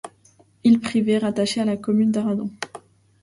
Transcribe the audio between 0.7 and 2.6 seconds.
privée rattachée à la commune d'Arradon.